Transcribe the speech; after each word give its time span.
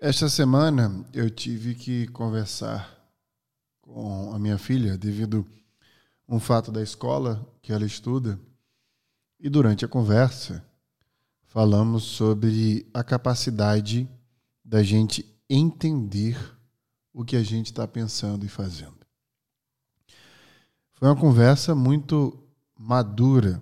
Esta 0.00 0.28
semana 0.28 1.04
eu 1.12 1.28
tive 1.28 1.74
que 1.74 2.06
conversar 2.08 2.96
com 3.80 4.32
a 4.32 4.38
minha 4.38 4.56
filha 4.56 4.96
devido 4.96 5.44
a 6.28 6.36
um 6.36 6.38
fato 6.38 6.70
da 6.70 6.80
escola 6.80 7.44
que 7.60 7.72
ela 7.72 7.84
estuda. 7.84 8.38
E 9.40 9.50
durante 9.50 9.84
a 9.84 9.88
conversa 9.88 10.64
falamos 11.48 12.04
sobre 12.04 12.88
a 12.94 13.02
capacidade 13.02 14.08
da 14.64 14.84
gente 14.84 15.26
entender 15.50 16.38
o 17.12 17.24
que 17.24 17.34
a 17.34 17.42
gente 17.42 17.66
está 17.66 17.84
pensando 17.88 18.46
e 18.46 18.48
fazendo. 18.48 19.04
Foi 20.92 21.08
uma 21.08 21.16
conversa 21.16 21.74
muito 21.74 22.38
madura 22.78 23.60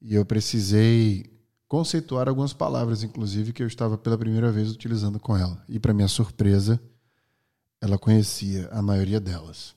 e 0.00 0.14
eu 0.14 0.24
precisei 0.24 1.35
conceituar 1.68 2.28
algumas 2.28 2.52
palavras, 2.52 3.02
inclusive, 3.02 3.52
que 3.52 3.62
eu 3.62 3.66
estava 3.66 3.98
pela 3.98 4.18
primeira 4.18 4.52
vez 4.52 4.70
utilizando 4.70 5.18
com 5.18 5.36
ela. 5.36 5.62
E, 5.68 5.78
para 5.78 5.94
minha 5.94 6.08
surpresa, 6.08 6.80
ela 7.80 7.98
conhecia 7.98 8.68
a 8.70 8.80
maioria 8.80 9.20
delas. 9.20 9.74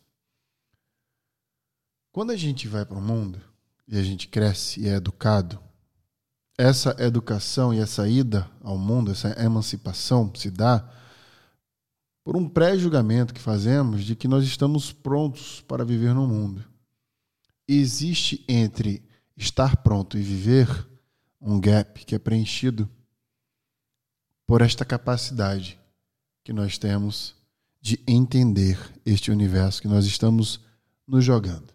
Quando 2.11 2.31
a 2.31 2.35
gente 2.35 2.67
vai 2.67 2.85
para 2.85 2.97
o 2.97 3.01
mundo 3.01 3.39
e 3.87 3.97
a 3.97 4.03
gente 4.03 4.27
cresce 4.27 4.81
e 4.81 4.87
é 4.87 4.95
educado, 4.95 5.59
essa 6.57 6.95
educação 6.99 7.73
e 7.73 7.79
essa 7.79 8.07
ida 8.07 8.49
ao 8.61 8.77
mundo, 8.77 9.11
essa 9.11 9.29
emancipação 9.41 10.31
se 10.35 10.51
dá 10.51 10.87
por 12.23 12.35
um 12.35 12.47
pré-julgamento 12.47 13.33
que 13.33 13.39
fazemos 13.39 14.03
de 14.03 14.15
que 14.15 14.27
nós 14.27 14.43
estamos 14.43 14.91
prontos 14.91 15.61
para 15.61 15.85
viver 15.85 16.13
no 16.13 16.27
mundo. 16.27 16.63
Existe 17.67 18.43
entre 18.47 19.01
estar 19.37 19.77
pronto 19.77 20.17
e 20.17 20.21
viver 20.21 20.88
um 21.41 21.59
gap 21.59 22.05
que 22.05 22.15
é 22.15 22.19
preenchido 22.19 22.89
por 24.45 24.61
esta 24.61 24.83
capacidade 24.83 25.79
que 26.43 26.51
nós 26.51 26.77
temos 26.77 27.35
de 27.81 28.01
entender 28.07 28.77
este 29.05 29.31
universo 29.31 29.81
que 29.81 29.87
nós 29.87 30.05
estamos 30.05 30.59
nos 31.07 31.23
jogando. 31.23 31.73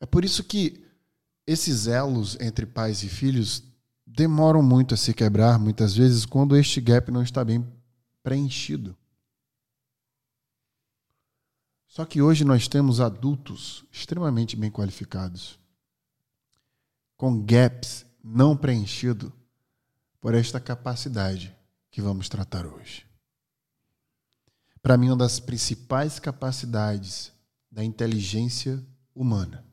É 0.00 0.06
por 0.06 0.24
isso 0.24 0.44
que 0.44 0.84
esses 1.46 1.86
elos 1.86 2.36
entre 2.40 2.66
pais 2.66 3.02
e 3.02 3.08
filhos 3.08 3.62
demoram 4.06 4.62
muito 4.62 4.94
a 4.94 4.96
se 4.96 5.14
quebrar, 5.14 5.58
muitas 5.58 5.96
vezes, 5.96 6.26
quando 6.26 6.56
este 6.56 6.80
gap 6.80 7.10
não 7.10 7.22
está 7.22 7.44
bem 7.44 7.66
preenchido. 8.22 8.96
Só 11.86 12.04
que 12.04 12.22
hoje 12.22 12.44
nós 12.44 12.68
temos 12.68 13.00
adultos 13.00 13.84
extremamente 13.90 14.56
bem 14.56 14.70
qualificados 14.70 15.58
com 17.16 17.40
gaps 17.44 18.04
não 18.22 18.56
preenchidos 18.56 19.32
por 20.20 20.34
esta 20.34 20.60
capacidade 20.60 21.54
que 21.90 22.00
vamos 22.00 22.28
tratar 22.28 22.66
hoje. 22.66 23.04
Para 24.80 24.96
mim, 24.96 25.08
uma 25.08 25.16
das 25.16 25.40
principais 25.40 26.18
capacidades 26.18 27.32
da 27.70 27.84
inteligência 27.84 28.84
humana. 29.14 29.64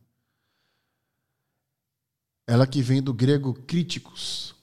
Ela 2.48 2.66
que 2.66 2.82
vem 2.82 3.02
do 3.02 3.14
grego 3.14 3.54
críticos, 3.54 4.56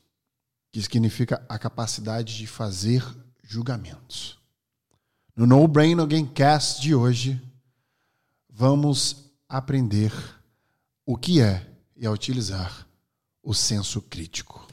que 0.72 0.82
significa 0.82 1.44
a 1.48 1.58
capacidade 1.58 2.36
de 2.36 2.46
fazer 2.46 3.04
julgamentos. 3.42 4.38
No 5.34 5.46
No 5.46 5.66
Brain 5.68 6.00
Again 6.00 6.26
Cast 6.26 6.80
de 6.80 6.94
hoje, 6.94 7.40
vamos 8.48 9.30
aprender 9.48 10.12
o 11.04 11.16
que 11.16 11.40
é 11.40 11.70
e 11.94 12.06
a 12.06 12.10
utilizar 12.10 12.85
o 13.46 13.54
senso 13.54 14.02
crítico. 14.02 14.66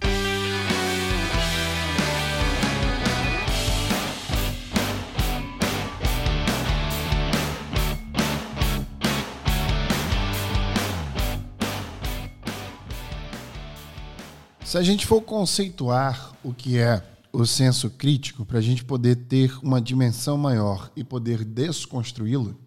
Se 14.66 14.80
a 14.80 14.82
gente 14.82 15.06
for 15.06 15.22
conceituar 15.22 16.36
o 16.44 16.52
que 16.52 16.80
é 16.80 17.08
o 17.32 17.46
senso 17.46 17.92
crítico, 17.92 18.44
para 18.44 18.58
a 18.58 18.62
gente 18.62 18.84
poder 18.84 19.16
ter 19.28 19.56
uma 19.64 19.80
dimensão 19.80 20.36
maior 20.36 20.92
e 20.96 21.04
poder 21.04 21.46
desconstruí-lo, 21.46 22.60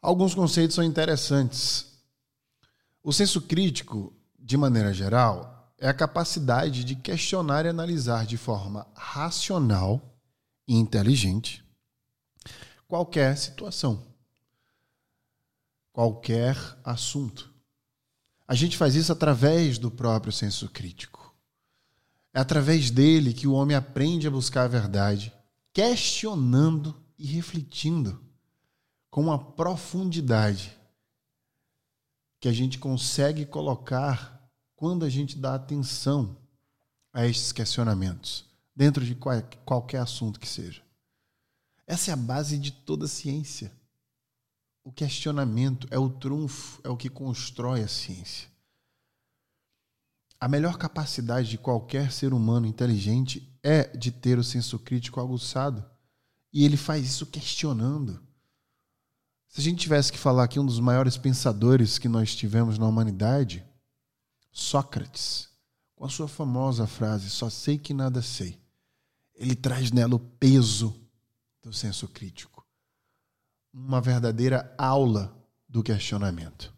alguns 0.00 0.34
conceitos 0.34 0.74
são 0.74 0.82
interessantes 0.82 1.92
o 3.02 3.12
senso 3.12 3.42
crítico, 3.42 4.14
de 4.44 4.58
maneira 4.58 4.92
geral, 4.92 5.74
é 5.78 5.88
a 5.88 5.94
capacidade 5.94 6.84
de 6.84 6.94
questionar 6.94 7.64
e 7.64 7.68
analisar 7.68 8.26
de 8.26 8.36
forma 8.36 8.86
racional 8.94 10.14
e 10.68 10.74
inteligente 10.74 11.64
qualquer 12.86 13.38
situação, 13.38 14.06
qualquer 15.94 16.56
assunto. 16.84 17.50
A 18.46 18.54
gente 18.54 18.76
faz 18.76 18.94
isso 18.94 19.10
através 19.10 19.78
do 19.78 19.90
próprio 19.90 20.30
senso 20.30 20.68
crítico. 20.68 21.34
É 22.34 22.38
através 22.38 22.90
dele 22.90 23.32
que 23.32 23.46
o 23.46 23.54
homem 23.54 23.74
aprende 23.74 24.28
a 24.28 24.30
buscar 24.30 24.64
a 24.64 24.68
verdade, 24.68 25.32
questionando 25.72 26.94
e 27.18 27.26
refletindo 27.26 28.22
com 29.08 29.22
uma 29.22 29.38
profundidade 29.38 30.78
que 32.38 32.48
a 32.48 32.52
gente 32.52 32.78
consegue 32.78 33.46
colocar 33.46 34.33
quando 34.84 35.06
a 35.06 35.08
gente 35.08 35.38
dá 35.38 35.54
atenção 35.54 36.36
a 37.10 37.26
estes 37.26 37.52
questionamentos, 37.52 38.44
dentro 38.76 39.02
de 39.02 39.16
qualquer 39.64 40.02
assunto 40.02 40.38
que 40.38 40.46
seja. 40.46 40.82
Essa 41.86 42.10
é 42.10 42.12
a 42.12 42.18
base 42.18 42.58
de 42.58 42.70
toda 42.70 43.08
ciência. 43.08 43.72
O 44.84 44.92
questionamento 44.92 45.88
é 45.90 45.98
o 45.98 46.10
trunfo, 46.10 46.82
é 46.84 46.90
o 46.90 46.98
que 46.98 47.08
constrói 47.08 47.82
a 47.82 47.88
ciência. 47.88 48.46
A 50.38 50.48
melhor 50.48 50.76
capacidade 50.76 51.48
de 51.48 51.56
qualquer 51.56 52.12
ser 52.12 52.34
humano 52.34 52.66
inteligente 52.66 53.58
é 53.62 53.84
de 53.96 54.12
ter 54.12 54.38
o 54.38 54.44
senso 54.44 54.78
crítico 54.78 55.18
aguçado. 55.18 55.82
E 56.52 56.62
ele 56.62 56.76
faz 56.76 57.06
isso 57.06 57.24
questionando. 57.24 58.22
Se 59.48 59.62
a 59.62 59.64
gente 59.64 59.80
tivesse 59.80 60.12
que 60.12 60.18
falar 60.18 60.44
aqui 60.44 60.60
um 60.60 60.66
dos 60.66 60.78
maiores 60.78 61.16
pensadores 61.16 61.96
que 61.96 62.06
nós 62.06 62.36
tivemos 62.36 62.78
na 62.78 62.86
humanidade, 62.86 63.64
Sócrates, 64.56 65.50
com 65.94 66.04
a 66.04 66.08
sua 66.08 66.28
famosa 66.28 66.86
frase: 66.86 67.28
Só 67.28 67.50
sei 67.50 67.76
que 67.76 67.92
nada 67.92 68.22
sei. 68.22 68.58
Ele 69.34 69.54
traz 69.54 69.90
nela 69.90 70.14
o 70.14 70.18
peso 70.18 70.98
do 71.60 71.72
senso 71.72 72.06
crítico. 72.08 72.64
Uma 73.72 74.00
verdadeira 74.00 74.72
aula 74.78 75.36
do 75.68 75.82
questionamento. 75.82 76.72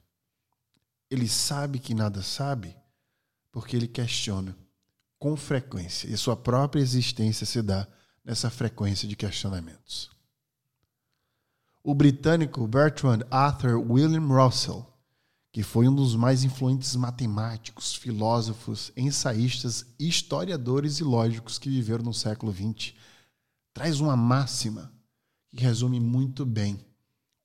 Ele 1.11 1.29
sabe 1.29 1.79
que 1.79 1.95
nada 1.95 2.23
sabe 2.23 2.75
porque 3.53 3.77
ele 3.77 3.87
questiona 3.87 4.57
com 5.19 5.37
frequência 5.37 6.09
e 6.09 6.17
sua 6.17 6.37
própria 6.37 6.81
existência 6.81 7.47
se 7.47 7.61
dá 7.63 7.87
nessa 8.25 8.51
frequência 8.51 9.07
de 9.07 9.15
questionamentos 9.15 10.17
o 11.87 11.95
britânico 11.95 12.67
Bertrand 12.67 13.21
Arthur 13.31 13.79
William 13.79 14.27
Russell, 14.27 14.85
que 15.56 15.62
foi 15.62 15.89
um 15.89 15.94
dos 15.94 16.15
mais 16.15 16.44
influentes 16.44 16.94
matemáticos, 16.97 17.94
filósofos, 17.94 18.93
ensaístas, 18.94 19.87
historiadores 19.99 20.99
e 20.99 21.03
lógicos 21.03 21.59
que 21.59 21.71
viveram 21.71 22.05
no 22.05 22.12
século 22.12 22.53
XX, 22.53 22.93
traz 23.72 23.99
uma 23.99 24.15
máxima 24.15 24.93
que 25.49 25.62
resume 25.62 25.99
muito 25.99 26.45
bem 26.45 26.78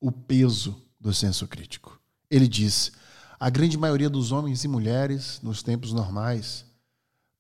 o 0.02 0.12
peso 0.12 0.76
do 1.00 1.14
senso 1.14 1.48
crítico. 1.48 2.02
Ele 2.30 2.50
diz: 2.50 2.92
a 3.40 3.50
grande 3.50 3.78
maioria 3.78 4.10
dos 4.10 4.34
homens 4.34 4.66
e 4.66 4.68
mulheres, 4.68 5.40
nos 5.42 5.64
tempos 5.64 5.94
normais, 5.94 6.66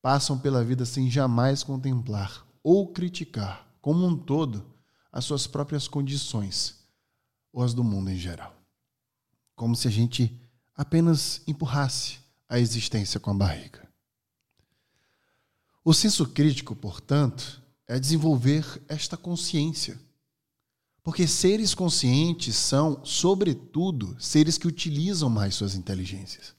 passam 0.01 0.39
pela 0.39 0.63
vida 0.63 0.85
sem 0.85 1.11
jamais 1.11 1.63
contemplar 1.63 2.47
ou 2.63 2.87
criticar, 2.93 3.67
como 3.81 4.07
um 4.07 4.15
todo, 4.15 4.65
as 5.11 5.25
suas 5.25 5.45
próprias 5.45 5.85
condições 5.85 6.79
ou 7.51 7.61
as 7.61 7.73
do 7.73 7.83
mundo 7.83 8.09
em 8.09 8.17
geral. 8.17 8.55
Como 9.53 9.75
se 9.75 9.89
a 9.89 9.91
gente 9.91 10.40
apenas 10.81 11.43
empurrasse 11.45 12.17
a 12.49 12.57
existência 12.57 13.19
com 13.19 13.29
a 13.29 13.35
barriga. 13.35 13.87
O 15.85 15.93
senso 15.93 16.25
crítico, 16.27 16.75
portanto, 16.75 17.61
é 17.87 17.99
desenvolver 17.99 18.81
esta 18.87 19.15
consciência. 19.15 20.01
Porque 21.03 21.27
seres 21.27 21.75
conscientes 21.75 22.55
são, 22.55 23.05
sobretudo, 23.05 24.19
seres 24.19 24.57
que 24.57 24.67
utilizam 24.67 25.29
mais 25.29 25.53
suas 25.53 25.75
inteligências. 25.75 26.55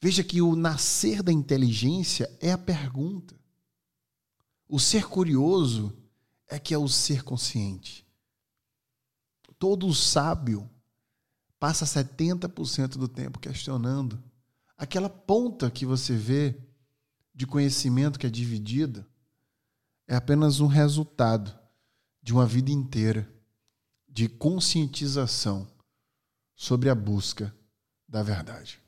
Veja 0.00 0.22
que 0.22 0.40
o 0.40 0.54
nascer 0.54 1.24
da 1.24 1.32
inteligência 1.32 2.32
é 2.40 2.52
a 2.52 2.58
pergunta. 2.58 3.34
O 4.68 4.78
ser 4.78 5.08
curioso 5.08 5.92
é 6.46 6.60
que 6.60 6.72
é 6.72 6.78
o 6.78 6.88
ser 6.88 7.24
consciente. 7.24 8.06
Todo 9.58 9.92
sábio 9.92 10.70
passa 11.64 11.86
70% 11.86 12.98
do 12.98 13.08
tempo 13.08 13.38
questionando. 13.38 14.22
Aquela 14.76 15.08
ponta 15.08 15.70
que 15.70 15.86
você 15.86 16.14
vê 16.14 16.54
de 17.34 17.46
conhecimento 17.46 18.18
que 18.18 18.26
é 18.26 18.30
dividida, 18.30 19.08
é 20.06 20.14
apenas 20.14 20.60
um 20.60 20.66
resultado 20.66 21.58
de 22.22 22.34
uma 22.34 22.44
vida 22.44 22.70
inteira 22.70 23.26
de 24.06 24.28
conscientização 24.28 25.66
sobre 26.54 26.90
a 26.90 26.94
busca 26.94 27.56
da 28.06 28.22
verdade. 28.22 28.78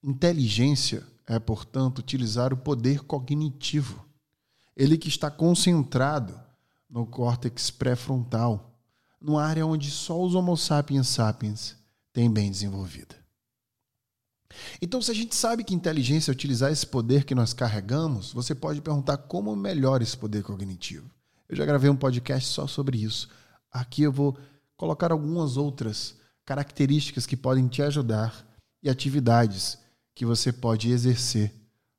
Inteligência 0.00 1.04
é, 1.26 1.40
portanto, 1.40 1.98
utilizar 1.98 2.52
o 2.52 2.56
poder 2.56 3.00
cognitivo, 3.00 4.08
ele 4.76 4.96
que 4.96 5.08
está 5.08 5.28
concentrado 5.28 6.40
no 6.88 7.04
córtex 7.04 7.68
pré-frontal, 7.68 8.65
numa 9.26 9.42
área 9.42 9.66
onde 9.66 9.90
só 9.90 10.22
os 10.22 10.36
Homo 10.36 10.56
sapiens 10.56 11.08
sapiens 11.08 11.74
têm 12.12 12.30
bem 12.30 12.48
desenvolvida. 12.48 13.16
Então, 14.80 15.02
se 15.02 15.10
a 15.10 15.14
gente 15.14 15.34
sabe 15.34 15.64
que 15.64 15.74
inteligência 15.74 16.30
é 16.30 16.32
utilizar 16.32 16.70
esse 16.70 16.86
poder 16.86 17.24
que 17.24 17.34
nós 17.34 17.52
carregamos, 17.52 18.32
você 18.32 18.54
pode 18.54 18.80
perguntar 18.80 19.16
como 19.16 19.54
melhora 19.56 20.04
esse 20.04 20.16
poder 20.16 20.44
cognitivo. 20.44 21.10
Eu 21.48 21.56
já 21.56 21.66
gravei 21.66 21.90
um 21.90 21.96
podcast 21.96 22.48
só 22.48 22.68
sobre 22.68 23.02
isso. 23.02 23.28
Aqui 23.70 24.04
eu 24.04 24.12
vou 24.12 24.38
colocar 24.76 25.10
algumas 25.10 25.56
outras 25.56 26.14
características 26.44 27.26
que 27.26 27.36
podem 27.36 27.66
te 27.66 27.82
ajudar 27.82 28.46
e 28.80 28.88
atividades 28.88 29.76
que 30.14 30.24
você 30.24 30.52
pode 30.52 30.88
exercer 30.88 31.52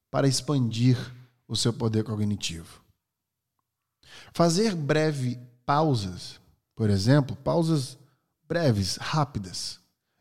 para 0.09 0.29
expandir 0.29 0.97
o 1.45 1.57
seu 1.57 1.73
poder 1.73 2.05
cognitivo. 2.05 2.81
Fazer 4.33 4.73
breve 4.73 5.37
pausas, 5.65 6.39
por 6.77 6.91
exemplo, 6.91 7.35
pausas 7.35 7.97
breves, 8.47 8.97
rápidas, 8.97 9.79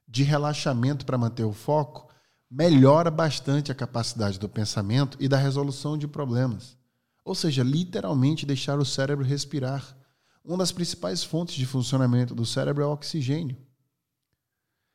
de 0.09 0.23
relaxamento 0.23 1.05
para 1.05 1.19
manter 1.19 1.45
o 1.45 1.53
foco, 1.53 2.09
melhora 2.51 3.11
bastante 3.11 3.71
a 3.71 3.75
capacidade 3.75 4.39
do 4.39 4.49
pensamento 4.49 5.19
e 5.21 5.29
da 5.29 5.37
resolução 5.37 5.99
de 5.99 6.09
problemas. 6.09 6.75
Ou 7.23 7.35
seja, 7.35 7.63
literalmente 7.63 8.47
deixar 8.47 8.79
o 8.79 8.87
cérebro 8.87 9.23
respirar. 9.23 9.95
Uma 10.43 10.57
das 10.57 10.73
principais 10.73 11.23
fontes 11.23 11.57
de 11.57 11.67
funcionamento 11.67 12.35
do 12.35 12.47
cérebro 12.47 12.83
é 12.83 12.87
o 12.87 12.93
oxigênio. 12.93 13.59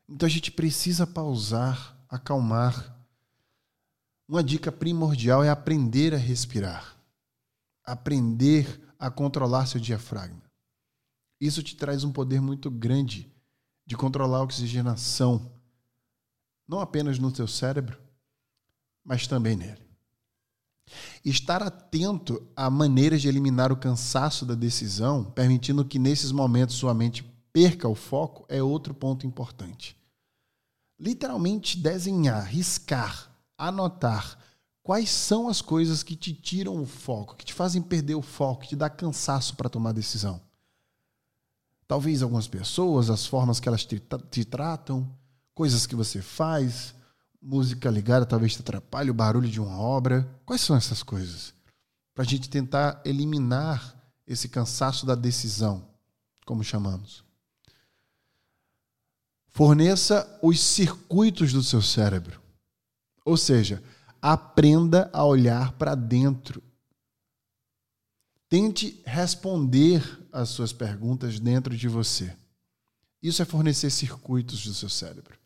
Então 0.10 0.26
a 0.26 0.30
gente 0.32 0.52
precisa 0.52 1.06
pausar, 1.06 1.96
acalmar. 2.10 2.98
Uma 4.28 4.44
dica 4.44 4.72
primordial 4.72 5.44
é 5.44 5.50
aprender 5.50 6.16
a 6.16 6.18
respirar. 6.18 6.98
Aprender 7.86 8.82
a 8.98 9.12
controlar 9.12 9.68
seu 9.68 9.80
diafragma. 9.80 10.51
Isso 11.42 11.64
te 11.64 11.76
traz 11.76 12.04
um 12.04 12.12
poder 12.12 12.40
muito 12.40 12.70
grande 12.70 13.30
de 13.86 13.98
controlar 13.98 14.38
a 14.38 14.44
oxigenação 14.44 15.52
não 16.68 16.80
apenas 16.80 17.20
no 17.20 17.30
teu 17.30 17.48
cérebro, 17.50 18.00
mas 19.04 19.28
também 19.28 19.58
nele. 19.58 19.82
Estar 21.26 21.62
atento 21.62 22.48
a 22.56 22.70
maneiras 22.70 23.22
de 23.22 23.28
eliminar 23.28 23.74
o 23.74 23.78
cansaço 23.78 24.46
da 24.46 24.56
decisão, 24.56 25.24
permitindo 25.24 25.84
que 25.84 26.00
nesses 26.00 26.32
momentos 26.32 26.78
sua 26.78 26.94
mente 26.94 27.24
perca 27.52 27.90
o 27.90 27.96
foco, 27.96 28.46
é 28.48 28.64
outro 28.64 28.94
ponto 28.94 29.28
importante. 29.28 29.98
Literalmente 30.98 31.78
desenhar, 31.78 32.46
riscar, 32.46 33.30
anotar 33.58 34.38
quais 34.82 35.10
são 35.10 35.50
as 35.50 35.62
coisas 35.62 36.04
que 36.04 36.16
te 36.16 36.34
tiram 36.34 36.82
o 36.82 36.86
foco, 36.86 37.36
que 37.36 37.44
te 37.44 37.54
fazem 37.54 37.82
perder 37.82 38.16
o 38.16 38.22
foco, 38.22 38.62
que 38.62 38.70
te 38.70 38.76
dá 38.78 38.90
cansaço 38.90 39.58
para 39.58 39.70
tomar 39.70 39.92
decisão. 39.92 40.42
Talvez 41.92 42.24
algumas 42.24 42.48
pessoas, 42.48 43.10
as 43.10 43.26
formas 43.26 43.60
que 43.60 43.68
elas 43.68 43.84
te, 43.84 44.02
te 44.30 44.46
tratam, 44.46 45.14
coisas 45.54 45.86
que 45.86 45.94
você 45.94 46.22
faz, 46.22 46.96
música 47.42 47.90
ligada 47.90 48.26
talvez 48.26 48.54
te 48.56 48.62
atrapalhe, 48.62 49.12
o 49.12 49.14
barulho 49.14 49.50
de 49.50 49.60
uma 49.60 49.78
obra. 49.78 50.26
Quais 50.46 50.62
são 50.62 50.74
essas 50.74 51.04
coisas? 51.04 51.54
Para 52.16 52.24
a 52.24 52.26
gente 52.26 52.50
tentar 52.50 53.02
eliminar 53.04 53.94
esse 54.26 54.48
cansaço 54.48 55.06
da 55.06 55.16
decisão, 55.16 55.86
como 56.46 56.64
chamamos. 56.64 57.26
Forneça 59.50 60.40
os 60.42 60.62
circuitos 60.62 61.52
do 61.52 61.62
seu 61.62 61.82
cérebro. 61.82 62.40
Ou 63.26 63.36
seja, 63.36 63.84
aprenda 64.22 65.10
a 65.12 65.26
olhar 65.26 65.74
para 65.74 65.94
dentro. 65.94 66.64
Tente 68.52 69.02
responder 69.06 70.04
às 70.30 70.50
suas 70.50 70.74
perguntas 70.74 71.40
dentro 71.40 71.74
de 71.74 71.88
você. 71.88 72.36
Isso 73.24 73.42
é 73.42 73.46
fornecer 73.46 73.90
circuitos 73.90 74.66
do 74.66 74.74
seu 74.74 74.90
cérebro. 74.90 75.40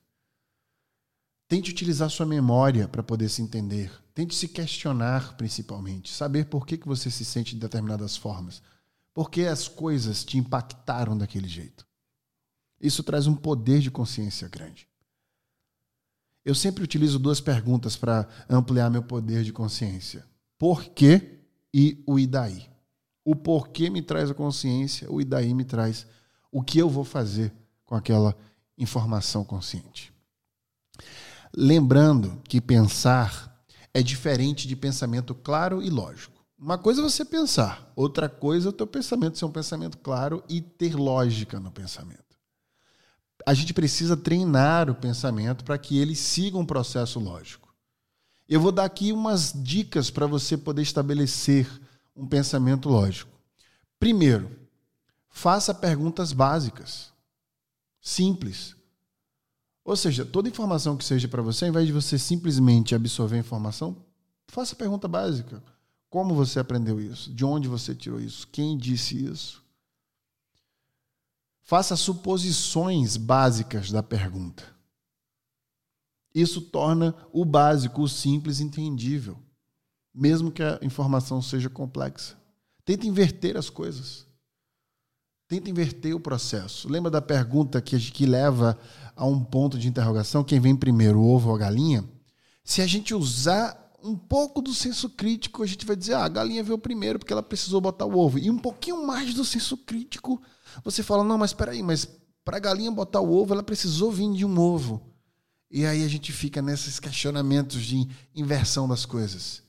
Tente 1.47 1.69
utilizar 1.69 2.09
sua 2.09 2.25
memória 2.25 2.87
para 2.87 3.03
poder 3.03 3.29
se 3.29 3.43
entender. 3.43 3.91
Tente 4.15 4.33
se 4.33 4.47
questionar, 4.47 5.37
principalmente. 5.37 6.11
Saber 6.11 6.45
por 6.45 6.65
que, 6.65 6.79
que 6.79 6.87
você 6.87 7.11
se 7.11 7.23
sente 7.23 7.53
de 7.53 7.61
determinadas 7.61 8.17
formas. 8.17 8.63
Por 9.13 9.29
que 9.29 9.45
as 9.45 9.67
coisas 9.67 10.23
te 10.23 10.39
impactaram 10.39 11.15
daquele 11.15 11.47
jeito. 11.47 11.85
Isso 12.81 13.03
traz 13.03 13.27
um 13.27 13.35
poder 13.35 13.81
de 13.81 13.91
consciência 13.91 14.47
grande. 14.47 14.89
Eu 16.43 16.55
sempre 16.55 16.83
utilizo 16.83 17.19
duas 17.19 17.39
perguntas 17.39 17.95
para 17.95 18.27
ampliar 18.49 18.89
meu 18.89 19.03
poder 19.03 19.43
de 19.43 19.53
consciência: 19.53 20.25
por 20.57 20.85
quê 20.85 21.41
e 21.71 22.03
o 22.07 22.17
e 22.17 22.25
daí. 22.25 22.73
O 23.25 23.35
porquê 23.35 23.89
me 23.89 24.03
traz 24.03 24.29
a 24.29 24.35
consciência, 24.35 25.11
o 25.11 25.19
e 25.19 25.25
daí 25.25 25.53
me 25.53 25.65
traz 25.65 26.05
o 26.51 26.61
que 26.61 26.77
eu 26.77 26.87
vou 26.87 27.03
fazer 27.03 27.51
com 27.83 27.95
aquela 27.95 28.37
informação 28.77 29.43
consciente. 29.43 30.13
Lembrando 31.57 32.39
que 32.47 32.61
pensar 32.61 33.65
é 33.93 34.03
diferente 34.03 34.67
de 34.67 34.75
pensamento 34.75 35.33
claro 35.33 35.81
e 35.81 35.89
lógico. 35.89 36.45
Uma 36.57 36.77
coisa 36.77 37.01
é 37.01 37.03
você 37.03 37.25
pensar, 37.25 37.91
outra 37.95 38.29
coisa 38.29 38.67
é 38.67 38.69
o 38.69 38.73
teu 38.73 38.87
pensamento 38.87 39.37
ser 39.37 39.45
um 39.45 39.51
pensamento 39.51 39.97
claro 39.97 40.43
e 40.47 40.61
ter 40.61 40.95
lógica 40.95 41.59
no 41.59 41.71
pensamento. 41.71 42.23
A 43.45 43.53
gente 43.53 43.73
precisa 43.73 44.15
treinar 44.15 44.89
o 44.89 44.95
pensamento 44.95 45.63
para 45.63 45.77
que 45.77 45.97
ele 45.97 46.15
siga 46.15 46.57
um 46.57 46.65
processo 46.65 47.19
lógico. 47.19 47.73
Eu 48.47 48.59
vou 48.59 48.71
dar 48.71 48.85
aqui 48.85 49.11
umas 49.11 49.51
dicas 49.53 50.09
para 50.09 50.27
você 50.27 50.57
poder 50.57 50.81
estabelecer 50.81 51.67
um 52.15 52.25
pensamento 52.27 52.87
lógico. 52.89 53.31
Primeiro, 53.99 54.49
faça 55.29 55.73
perguntas 55.73 56.31
básicas, 56.31 57.11
simples. 58.01 58.75
Ou 59.83 59.95
seja, 59.95 60.25
toda 60.25 60.49
informação 60.49 60.95
que 60.95 61.03
seja 61.03 61.27
para 61.27 61.41
você, 61.41 61.65
ao 61.65 61.69
invés 61.69 61.87
de 61.87 61.93
você 61.93 62.17
simplesmente 62.17 62.95
absorver 62.95 63.35
a 63.35 63.39
informação, 63.39 63.97
faça 64.47 64.73
a 64.73 64.77
pergunta 64.77 65.07
básica. 65.07 65.61
Como 66.09 66.33
você 66.33 66.59
aprendeu 66.59 67.01
isso? 67.01 67.33
De 67.33 67.43
onde 67.43 67.67
você 67.67 67.93
tirou 67.93 68.19
isso? 68.19 68.47
Quem 68.47 68.77
disse 68.77 69.25
isso? 69.25 69.63
Faça 71.61 71.95
suposições 71.95 73.17
básicas 73.17 73.91
da 73.91 74.01
pergunta. 74.01 74.63
Isso 76.33 76.61
torna 76.61 77.15
o 77.31 77.43
básico, 77.43 78.01
o 78.01 78.09
simples, 78.09 78.59
entendível, 78.59 79.37
mesmo 80.15 80.51
que 80.51 80.63
a 80.63 80.79
informação 80.81 81.41
seja 81.41 81.69
complexa. 81.69 82.37
Tente 82.85 83.07
inverter 83.07 83.57
as 83.57 83.69
coisas. 83.69 84.25
Tenta 85.47 85.69
inverter 85.69 86.15
o 86.15 86.19
processo. 86.19 86.87
Lembra 86.87 87.11
da 87.11 87.21
pergunta 87.21 87.81
que, 87.81 87.99
que 87.99 88.25
leva 88.25 88.79
a 89.15 89.25
um 89.25 89.43
ponto 89.43 89.77
de 89.77 89.87
interrogação: 89.87 90.43
quem 90.43 90.59
vem 90.59 90.75
primeiro, 90.75 91.19
o 91.19 91.29
ovo 91.29 91.49
ou 91.49 91.55
a 91.55 91.59
galinha? 91.59 92.03
Se 92.63 92.81
a 92.81 92.87
gente 92.87 93.13
usar 93.13 93.91
um 94.01 94.15
pouco 94.15 94.61
do 94.61 94.73
senso 94.73 95.09
crítico, 95.09 95.61
a 95.61 95.67
gente 95.67 95.85
vai 95.85 95.95
dizer: 95.95 96.13
ah, 96.13 96.23
a 96.23 96.29
galinha 96.29 96.63
veio 96.63 96.77
primeiro 96.77 97.19
porque 97.19 97.33
ela 97.33 97.43
precisou 97.43 97.81
botar 97.81 98.05
o 98.05 98.17
ovo. 98.17 98.39
E 98.39 98.49
um 98.49 98.57
pouquinho 98.57 99.05
mais 99.05 99.33
do 99.33 99.43
senso 99.43 99.77
crítico, 99.77 100.41
você 100.83 101.03
fala: 101.03 101.23
não, 101.23 101.37
mas 101.37 101.51
espera 101.51 101.71
aí, 101.71 101.83
mas 101.83 102.07
para 102.43 102.57
a 102.57 102.59
galinha 102.59 102.91
botar 102.91 103.21
o 103.21 103.31
ovo, 103.31 103.53
ela 103.53 103.63
precisou 103.63 104.11
vir 104.11 104.31
de 104.33 104.45
um 104.45 104.59
ovo. 104.59 105.13
E 105.69 105.85
aí 105.85 106.03
a 106.05 106.07
gente 106.07 106.31
fica 106.31 106.61
nesses 106.61 106.99
questionamentos 106.99 107.83
de 107.83 108.07
inversão 108.33 108.87
das 108.87 109.05
coisas. 109.05 109.64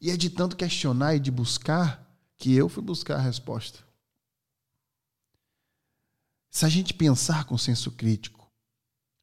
E 0.00 0.10
é 0.10 0.16
de 0.16 0.30
tanto 0.30 0.56
questionar 0.56 1.14
e 1.14 1.20
de 1.20 1.30
buscar 1.30 2.06
que 2.36 2.54
eu 2.54 2.68
fui 2.68 2.82
buscar 2.82 3.16
a 3.16 3.22
resposta. 3.22 3.80
Se 6.50 6.64
a 6.64 6.68
gente 6.68 6.94
pensar 6.94 7.44
com 7.44 7.58
senso 7.58 7.90
crítico 7.92 8.50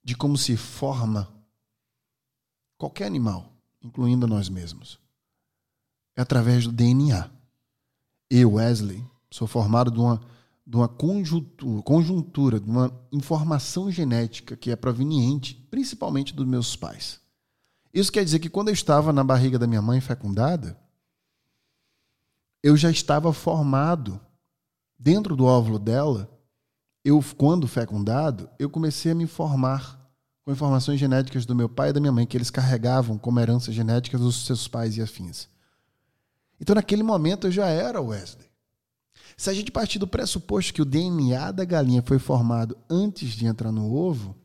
de 0.04 0.16
como 0.16 0.38
se 0.38 0.56
forma 0.56 1.34
qualquer 2.78 3.06
animal, 3.06 3.52
incluindo 3.82 4.28
nós 4.28 4.50
mesmos, 4.50 5.00
é 6.16 6.22
através 6.22 6.66
do 6.66 6.72
DNA. 6.72 7.30
Eu, 8.30 8.54
Wesley, 8.54 9.04
sou 9.30 9.48
formado 9.48 9.92
de 9.92 10.00
uma, 10.00 10.22
de 10.66 10.76
uma 10.76 10.88
conjuntura, 10.88 11.82
conjuntura, 11.84 12.60
de 12.60 12.70
uma 12.70 12.92
informação 13.12 13.92
genética 13.92 14.56
que 14.56 14.72
é 14.72 14.76
proveniente 14.76 15.56
principalmente 15.70 16.34
dos 16.34 16.46
meus 16.46 16.76
pais. 16.76 17.20
Isso 17.96 18.12
quer 18.12 18.24
dizer 18.24 18.38
que 18.38 18.50
quando 18.50 18.68
eu 18.68 18.74
estava 18.76 19.12
na 19.12 19.24
barriga 19.24 19.58
da 19.58 19.66
minha 19.66 19.82
mãe 19.82 20.00
fecundada, 20.00 20.78
eu 22.62 22.78
já 22.78 22.92
estava 22.92 23.34
formado 23.34 24.20
dentro 25.00 25.36
do 25.36 25.46
óvulo 25.46 25.80
dela 25.80 26.36
eu, 27.06 27.24
quando 27.38 27.68
fecundado, 27.68 28.50
eu 28.58 28.68
comecei 28.68 29.12
a 29.12 29.16
me 29.16 29.26
informar 29.26 30.04
com 30.44 30.52
informações 30.52 31.00
genéticas 31.00 31.46
do 31.46 31.54
meu 31.54 31.70
pai 31.70 31.90
e 31.90 31.94
da 31.94 32.00
minha 32.00 32.12
mãe, 32.12 32.26
que 32.26 32.36
eles 32.36 32.50
carregavam 32.50 33.16
como 33.16 33.40
herança 33.40 33.72
genética 33.72 34.18
dos 34.18 34.44
seus 34.48 34.68
pais 34.68 34.98
e 34.98 35.04
afins. 35.04 35.48
Então, 36.60 36.74
naquele 36.74 37.04
momento, 37.04 37.46
eu 37.46 37.52
já 37.52 37.68
era 37.68 38.02
Wesley. 38.02 38.50
Se 39.38 39.52
a 39.52 39.54
gente 39.54 39.72
partir 39.72 40.00
do 40.00 40.08
pressuposto 40.08 40.74
que 40.74 40.82
o 40.82 40.86
DNA 40.86 41.52
da 41.52 41.64
galinha 41.64 42.02
foi 42.02 42.18
formado 42.18 42.76
antes 42.90 43.34
de 43.34 43.46
entrar 43.46 43.72
no 43.72 43.94
ovo, 43.94 44.36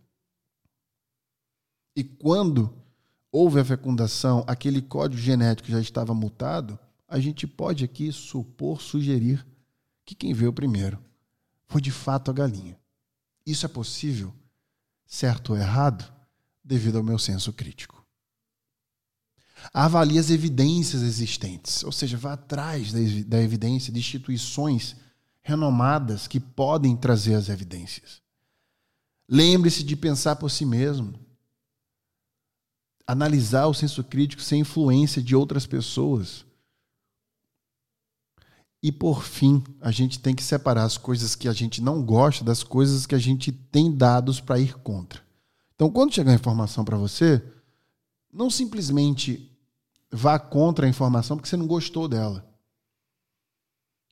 e 1.97 2.05
quando 2.05 2.75
houve 3.33 3.61
a 3.61 3.65
fecundação, 3.65 4.45
aquele 4.47 4.83
código 4.83 5.21
genético 5.21 5.71
já 5.71 5.81
estava 5.81 6.15
mutado, 6.15 6.79
a 7.09 7.19
gente 7.19 7.47
pode 7.47 7.85
aqui 7.85 8.13
supor, 8.13 8.81
sugerir 8.81 9.47
que 10.05 10.15
quem 10.15 10.33
veio 10.33 10.53
primeiro 10.53 10.99
foi 11.69 11.81
de 11.81 11.91
fato 11.91 12.31
a 12.31 12.35
galinha. 12.35 12.79
Isso 13.47 13.67
é 13.67 13.69
possível, 13.69 14.33
certo 15.07 15.51
ou 15.51 15.59
errado, 15.59 16.13
devido 16.65 16.99
ao 16.99 17.05
meu 17.05 17.19
senso 17.19 17.53
crítico. 17.53 18.05
Avalie 19.73 20.19
as 20.19 20.31
evidências 20.31 21.03
existentes, 21.03 21.85
ou 21.85 21.93
seja, 21.93 22.17
vá 22.17 22.33
atrás 22.33 22.93
da 23.27 23.41
evidência 23.43 23.93
de 23.93 23.99
instituições 23.99 24.97
renomadas 25.43 26.27
que 26.27 26.41
podem 26.41 26.97
trazer 26.97 27.35
as 27.35 27.49
evidências. 27.49 28.23
Lembre-se 29.29 29.85
de 29.85 29.95
pensar 29.95 30.37
por 30.37 30.51
si 30.51 30.65
mesmo. 30.65 31.20
Analisar 33.11 33.67
o 33.67 33.75
senso 33.75 34.05
crítico 34.05 34.41
sem 34.41 34.61
influência 34.61 35.21
de 35.21 35.35
outras 35.35 35.67
pessoas. 35.67 36.45
E 38.81 38.93
por 38.93 39.25
fim, 39.25 39.65
a 39.81 39.91
gente 39.91 40.21
tem 40.21 40.33
que 40.33 40.45
separar 40.45 40.85
as 40.85 40.97
coisas 40.97 41.35
que 41.35 41.49
a 41.49 41.53
gente 41.53 41.83
não 41.83 42.05
gosta 42.05 42.45
das 42.45 42.63
coisas 42.63 43.07
que 43.07 43.15
a 43.17 43.19
gente 43.19 43.51
tem 43.51 43.91
dados 43.91 44.41
para 44.41 44.61
ir 44.61 44.75
contra. 44.79 45.21
Então, 45.75 45.91
quando 45.91 46.15
chegar 46.15 46.31
a 46.31 46.37
informação 46.37 46.85
para 46.85 46.97
você, 46.97 47.43
não 48.33 48.49
simplesmente 48.49 49.51
vá 50.09 50.39
contra 50.39 50.87
a 50.87 50.89
informação 50.89 51.37
porque 51.37 51.49
você 51.49 51.57
não 51.57 51.67
gostou 51.67 52.07
dela. 52.07 52.49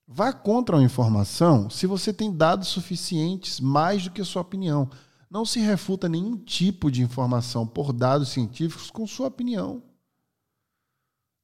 Vá 0.08 0.32
contra 0.32 0.76
a 0.76 0.82
informação 0.82 1.70
se 1.70 1.86
você 1.86 2.12
tem 2.12 2.34
dados 2.34 2.66
suficientes 2.66 3.60
mais 3.60 4.02
do 4.02 4.10
que 4.10 4.22
a 4.22 4.24
sua 4.24 4.42
opinião. 4.42 4.90
Não 5.30 5.44
se 5.44 5.60
refuta 5.60 6.08
nenhum 6.08 6.36
tipo 6.36 6.90
de 6.90 7.02
informação 7.02 7.66
por 7.66 7.92
dados 7.92 8.30
científicos 8.30 8.90
com 8.90 9.06
sua 9.06 9.28
opinião. 9.28 9.82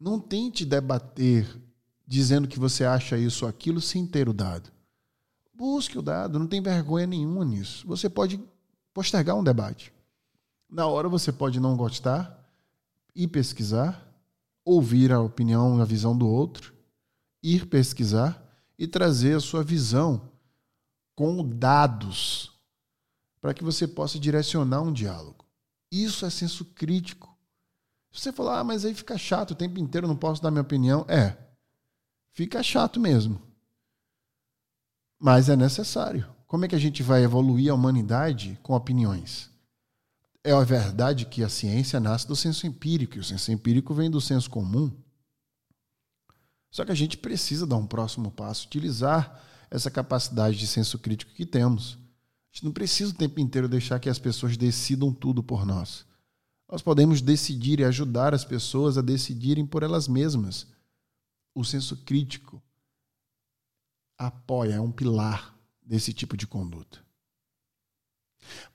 Não 0.01 0.19
tente 0.19 0.65
debater 0.65 1.61
dizendo 2.07 2.49
que 2.49 2.59
você 2.59 2.85
acha 2.85 3.19
isso 3.19 3.45
ou 3.45 3.49
aquilo 3.49 3.81
sem 3.81 4.07
ter 4.07 4.29
o 4.29 4.33
dado. 4.33 4.71
Busque 5.53 5.99
o 5.99 6.03
dado, 6.03 6.39
não 6.39 6.47
tem 6.47 6.61
vergonha 6.61 7.07
nenhuma 7.07 7.45
nisso. 7.45 7.87
Você 7.87 8.09
pode 8.09 8.43
postergar 8.93 9.37
um 9.37 9.45
debate. 9.45 9.93
Na 10.69 10.87
hora 10.87 11.09
você 11.09 11.31
pode 11.31 11.61
não 11.61 11.77
gostar, 11.77 12.43
ir 13.15 13.29
pesquisar, 13.29 14.03
ouvir 14.65 15.13
a 15.13 15.21
opinião, 15.21 15.81
a 15.81 15.85
visão 15.85 16.17
do 16.17 16.27
outro, 16.27 16.75
ir 17.43 17.67
pesquisar 17.67 18.43
e 18.79 18.87
trazer 18.87 19.37
a 19.37 19.41
sua 19.41 19.63
visão 19.63 20.31
com 21.15 21.47
dados 21.47 22.54
para 23.45 23.53
que 23.53 23.63
você 23.63 23.87
possa 23.87 24.19
direcionar 24.19 24.81
um 24.81 24.91
diálogo. 24.91 25.45
Isso 25.93 26.25
é 26.25 26.31
senso 26.31 26.65
crítico. 26.65 27.37
Se 28.11 28.23
você 28.23 28.33
falar, 28.33 28.61
ah, 28.61 28.65
mas 28.65 28.87
aí 28.87 28.95
fica 28.95 29.19
chato 29.19 29.51
o 29.51 29.55
tempo 29.55 29.79
inteiro, 29.79 30.09
não 30.09 30.17
posso 30.17 30.43
dar 30.43 30.51
minha 30.51 30.63
opinião. 30.63 31.05
É, 31.11 31.37
fica 32.33 32.63
chato 32.63 32.99
mesmo. 32.99 33.39
Mas 35.19 35.51
é 35.51 35.57
necessário. 35.57 36.27
Como 36.47 36.65
é 36.65 36.69
que 36.69 36.75
a 36.75 36.79
gente 36.79 37.03
vai 37.03 37.23
evoluir 37.23 37.71
a 37.71 37.75
humanidade 37.75 38.59
com 38.63 38.73
opiniões? 38.73 39.51
É 40.43 40.53
a 40.53 40.65
verdade 40.65 41.27
que 41.27 41.45
a 41.45 41.49
ciência 41.51 42.01
nasce 42.01 42.27
do 42.27 42.35
senso 42.35 42.67
empírico, 42.67 43.17
e 43.17 43.21
o 43.21 43.25
senso 43.25 43.53
empírico 43.53 43.93
vem 43.93 44.11
do 44.11 44.23
senso 44.23 44.49
comum. 44.49 44.91
Só 46.71 46.83
que 46.83 46.93
a 46.93 46.97
gente 46.97 47.19
precisa 47.19 47.67
dar 47.67 47.77
um 47.77 47.87
próximo 47.87 48.31
passo, 48.31 48.67
utilizar 48.67 49.39
essa 49.71 49.91
capacidade 49.91 50.57
de 50.57 50.67
senso 50.67 50.99
crítico 50.99 51.35
que 51.35 51.45
temos. 51.45 52.03
Gente 52.55 52.67
não 52.67 52.73
precisa 52.73 53.11
o 53.11 53.17
tempo 53.17 53.41
inteiro 53.41 53.69
deixar 53.69 53.99
que 53.99 54.09
as 54.09 54.19
pessoas 54.19 54.57
decidam 54.57 55.13
tudo 55.13 55.43
por 55.43 55.67
nós. 55.67 56.07
Nós 56.71 56.81
podemos 56.81 57.21
decidir 57.21 57.81
e 57.81 57.85
ajudar 57.85 58.33
as 58.33 58.45
pessoas 58.45 58.97
a 58.97 59.03
decidirem 59.03 59.67
por 59.67 59.83
elas 59.83 60.07
mesmas 60.07 60.69
o 61.53 61.65
senso 61.65 61.97
crítico 62.05 62.63
apoia, 64.17 64.75
é 64.75 64.81
um 64.81 64.93
pilar 64.93 65.53
desse 65.85 66.13
tipo 66.13 66.37
de 66.37 66.47
conduta. 66.47 67.05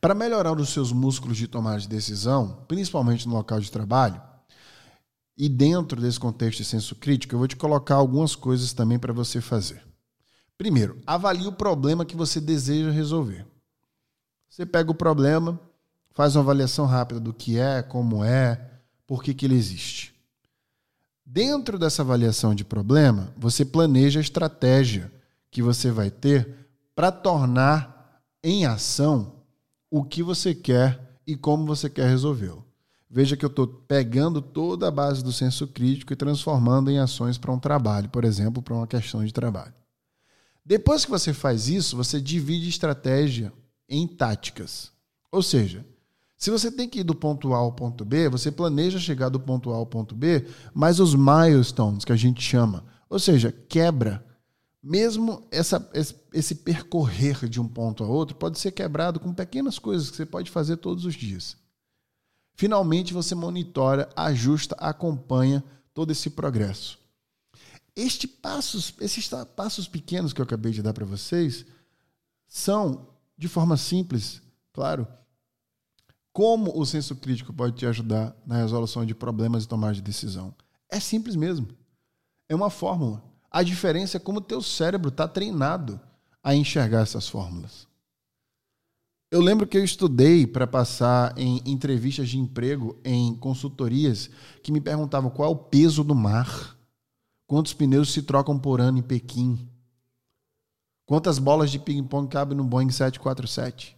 Para 0.02 0.14
melhorar 0.14 0.60
os 0.60 0.70
seus 0.70 0.92
músculos 0.92 1.38
de 1.38 1.48
tomada 1.48 1.80
de 1.80 1.88
decisão, 1.88 2.66
principalmente 2.68 3.28
no 3.28 3.36
local 3.36 3.62
de 3.62 3.72
trabalho, 3.72 4.22
e 5.38 5.48
dentro 5.48 6.02
desse 6.02 6.20
contexto 6.20 6.58
de 6.58 6.66
senso 6.66 6.96
crítico, 6.96 7.34
eu 7.34 7.40
vou 7.40 7.48
te 7.48 7.56
colocar 7.56 7.96
algumas 7.96 8.36
coisas 8.36 8.74
também 8.74 9.00
para 9.00 9.14
você 9.14 9.40
fazer. 9.40 9.82
Primeiro, 10.58 11.02
avalie 11.08 11.48
o 11.48 11.54
problema 11.54 12.06
que 12.06 12.18
você 12.18 12.42
deseja 12.42 12.92
resolver. 12.92 13.48
Você 14.50 14.66
pega 14.66 14.92
o 14.92 14.96
problema, 14.96 15.60
faz 16.12 16.36
uma 16.36 16.42
avaliação 16.42 16.86
rápida 16.86 17.20
do 17.20 17.34
que 17.34 17.58
é, 17.58 17.82
como 17.84 18.24
é, 18.24 18.60
por 19.06 19.24
que, 19.24 19.34
que 19.34 19.46
ele 19.46 19.56
existe. 19.56 20.14
Dentro 21.26 21.78
dessa 21.78 22.02
avaliação 22.02 22.56
de 22.56 22.66
problema, 22.66 23.32
você 23.38 23.64
planeja 23.64 24.20
a 24.20 24.22
estratégia 24.22 25.12
que 25.52 25.62
você 25.62 25.92
vai 25.92 26.10
ter 26.10 26.56
para 26.96 27.12
tornar 27.12 28.24
em 28.44 28.66
ação 28.66 29.36
o 29.92 30.04
que 30.04 30.24
você 30.24 30.56
quer 30.56 31.20
e 31.26 31.36
como 31.36 31.66
você 31.66 31.90
quer 31.90 32.10
resolvê-lo. 32.10 32.66
Veja 33.10 33.38
que 33.38 33.46
eu 33.46 33.50
estou 33.50 33.68
pegando 33.68 34.42
toda 34.42 34.88
a 34.88 34.92
base 34.92 35.24
do 35.24 35.32
senso 35.32 35.68
crítico 35.68 36.14
e 36.14 36.16
transformando 36.16 36.90
em 36.90 37.00
ações 37.00 37.38
para 37.38 37.52
um 37.52 37.60
trabalho, 37.60 38.10
por 38.10 38.26
exemplo, 38.26 38.62
para 38.62 38.74
uma 38.74 38.88
questão 38.88 39.24
de 39.24 39.34
trabalho. 39.34 39.74
Depois 40.66 41.06
que 41.06 41.12
você 41.12 41.34
faz 41.34 41.68
isso, 41.68 41.96
você 41.96 42.20
divide 42.20 42.70
estratégia 42.70 43.52
em 43.90 44.08
táticas. 44.08 44.92
Ou 45.32 45.42
seja, 45.42 45.86
se 46.38 46.50
você 46.50 46.72
tem 46.72 46.88
que 46.88 47.02
ir 47.02 47.04
do 47.04 47.14
ponto 47.14 47.54
A 47.54 47.58
ao 47.58 47.74
ponto 47.74 48.06
B, 48.06 48.30
você 48.30 48.50
planeja 48.50 48.98
chegar 48.98 49.28
do 49.28 49.40
ponto 49.40 49.72
A 49.72 49.76
ao 49.76 49.86
ponto 49.86 50.16
B, 50.16 50.48
mas 50.74 51.00
os 51.00 51.14
milestones 51.14 52.06
que 52.06 52.14
a 52.14 52.16
gente 52.16 52.42
chama, 52.42 52.86
ou 53.10 53.20
seja, 53.20 53.52
quebra. 53.52 54.26
Mesmo 54.82 55.46
essa, 55.52 55.92
esse 56.32 56.56
percorrer 56.56 57.50
de 57.50 57.60
um 57.60 57.68
ponto 57.68 58.02
a 58.02 58.08
outro 58.08 58.38
pode 58.38 58.58
ser 58.58 58.72
quebrado 58.72 59.20
com 59.20 59.34
pequenas 59.34 59.78
coisas 59.78 60.10
que 60.10 60.16
você 60.16 60.26
pode 60.26 60.50
fazer 60.50 60.78
todos 60.78 61.04
os 61.04 61.14
dias. 61.16 61.58
Finalmente 62.56 63.14
você 63.14 63.36
monitora, 63.36 64.10
ajusta, 64.16 64.76
acompanha 64.80 65.62
todo 65.94 66.12
esse 66.12 66.30
progresso. 66.30 66.98
Este 67.94 68.26
passos, 68.26 68.94
esses 69.02 69.30
passos 69.58 69.90
pequenos 69.90 70.32
que 70.32 70.40
eu 70.40 70.46
acabei 70.46 70.72
de 70.72 70.82
dar 70.82 70.94
para 70.94 71.06
vocês 71.06 71.66
são 72.48 73.10
de 73.40 73.48
forma 73.48 73.78
simples, 73.78 74.42
claro, 74.74 75.08
como 76.34 76.78
o 76.78 76.86
senso 76.86 77.16
crítico 77.16 77.54
pode 77.54 77.78
te 77.78 77.86
ajudar 77.86 78.36
na 78.46 78.58
resolução 78.58 79.06
de 79.06 79.16
problemas 79.16 79.64
e 79.64 79.68
tomar 79.68 79.94
de 79.94 80.02
decisão? 80.02 80.54
É 80.92 81.00
simples 81.00 81.38
mesmo. 81.38 81.70
É 82.50 82.54
uma 82.54 82.70
fórmula. 82.70 83.24
A 83.50 83.64
diferença 83.64 84.18
é 84.18 84.20
como 84.20 84.40
o 84.40 84.44
teu 84.44 84.62
cérebro 84.62 85.08
está 85.08 85.26
treinado 85.26 86.02
a 86.44 86.54
enxergar 86.54 87.00
essas 87.00 87.30
fórmulas. 87.30 87.88
Eu 89.32 89.40
lembro 89.42 89.66
que 89.66 89.78
eu 89.78 89.86
estudei 89.86 90.46
para 90.46 90.68
passar 90.68 91.34
em 91.38 91.62
entrevistas 91.66 92.28
de 92.28 92.38
emprego 92.38 93.00
em 93.06 93.34
consultorias 93.36 94.30
que 94.62 94.72
me 94.72 94.82
perguntavam 94.82 95.32
qual 95.32 95.48
é 95.48 95.52
o 95.52 95.56
peso 95.56 96.04
do 96.04 96.14
mar, 96.14 96.78
quantos 97.48 97.72
pneus 97.72 98.12
se 98.12 98.22
trocam 98.22 98.60
por 98.60 98.82
ano 98.82 98.98
em 98.98 99.04
Pequim, 99.04 99.70
quantas 101.10 101.40
bolas 101.40 101.72
de 101.72 101.80
ping-pong 101.80 102.30
cabem 102.30 102.56
no 102.56 102.64
Boeing 102.64 102.92
747. 102.92 103.98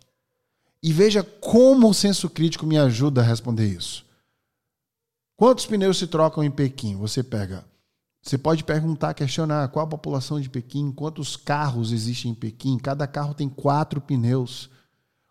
E 0.82 0.94
veja 0.94 1.22
como 1.22 1.89
o 1.89 1.94
senso 1.94 2.30
crítico 2.30 2.65
me 2.65 2.77
ajuda 2.77 3.20
a 3.20 3.24
responder 3.25 3.68
isso. 3.68 4.06
Quantos 5.36 5.65
pneus 5.65 5.98
se 5.98 6.08
trocam 6.08 6.41
em 6.41 6.50
Pequim? 6.50 6.96
Você 6.96 7.22
pega. 7.22 7.65
Você 8.22 8.38
pode 8.38 8.63
perguntar, 8.63 9.13
questionar 9.13 9.68
qual 9.68 9.86
a 9.86 9.89
população 9.89 10.39
de 10.39 10.50
Pequim, 10.50 10.89
quantos 10.89 11.36
carros 11.36 11.91
existem 11.91 12.32
em 12.32 12.34
Pequim. 12.34 12.77
Cada 12.77 13.06
carro 13.06 13.34
tem 13.34 13.50
quatro 13.50 14.00
pneus. 14.00 14.70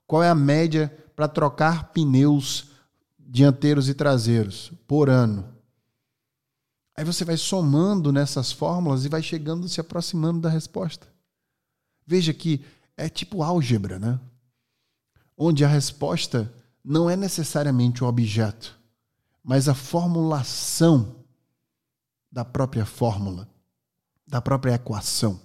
Qual 0.07 0.23
é 0.23 0.29
a 0.29 0.35
média 0.35 0.95
para 1.17 1.29
trocar 1.29 1.95
pneus 1.95 2.67
dianteiros 3.19 3.89
e 3.89 3.95
traseiros 3.95 4.71
por 4.87 5.09
ano? 5.09 5.49
Aí 6.95 7.07
você 7.07 7.25
vai 7.25 7.39
somando 7.39 8.13
nessas 8.13 8.53
fórmulas 8.53 9.07
e 9.07 9.09
vai 9.09 9.23
chegando, 9.23 9.67
se 9.67 9.81
aproximando 9.81 10.41
da 10.41 10.51
resposta. 10.51 11.10
Veja 12.11 12.35
que 12.35 12.65
é 12.97 13.09
tipo 13.09 13.41
álgebra, 13.41 13.97
né? 13.99 14.19
onde 15.43 15.65
a 15.65 15.69
resposta 15.69 16.53
não 16.85 17.09
é 17.09 17.17
necessariamente 17.17 18.05
o 18.05 18.07
objeto, 18.07 18.79
mas 19.43 19.69
a 19.69 19.75
formulação 19.75 21.25
da 22.31 22.45
própria 22.45 22.85
fórmula, 22.85 23.49
da 24.27 24.43
própria 24.43 24.75
equação. 24.75 25.41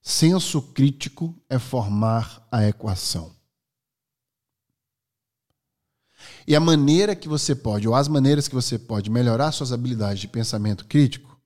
Senso 0.00 0.62
crítico 0.62 1.34
é 1.50 1.58
formar 1.58 2.48
a 2.50 2.66
equação. 2.66 3.36
E 6.46 6.56
a 6.56 6.60
maneira 6.60 7.14
que 7.14 7.28
você 7.28 7.54
pode, 7.54 7.86
ou 7.86 7.94
as 7.94 8.08
maneiras 8.08 8.48
que 8.48 8.54
você 8.54 8.78
pode 8.78 9.10
melhorar 9.10 9.52
suas 9.52 9.70
habilidades 9.70 10.20
de 10.20 10.28
pensamento 10.28 10.86
crítico, 10.86 11.38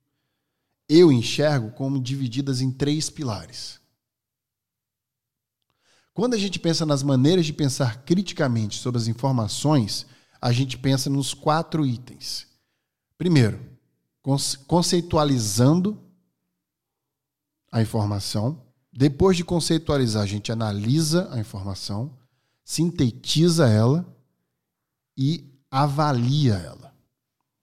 eu 0.89 1.11
enxergo 1.11 1.73
como 1.73 2.01
divididas 2.01 2.61
em 2.61 2.71
três 2.71 3.11
pilares. 3.11 3.82
Quando 6.15 6.35
a 6.35 6.39
gente 6.39 6.59
pensa 6.59 6.85
nas 6.85 7.03
maneiras 7.03 7.47
de 7.47 7.53
pensar 7.53 8.05
criticamente 8.05 8.79
sobre 8.79 9.01
as 9.01 9.09
informações, 9.09 10.07
a 10.41 10.53
gente 10.53 10.77
pensa 10.77 11.09
nos 11.09 11.33
quatro 11.33 11.87
itens. 11.87 12.47
Primeiro, 13.17 13.61
conceitualizando 14.67 15.99
a 17.71 17.81
informação. 17.81 18.63
Depois 18.93 19.39
de 19.39 19.45
conceitualizar, 19.45 20.23
a 20.23 20.27
gente 20.27 20.53
analisa 20.53 21.33
a 21.33 21.39
informação, 21.39 22.19
sintetiza 22.63 23.67
ela 23.67 24.07
e 25.17 25.51
avalia 25.71 26.55
ela. 26.57 26.95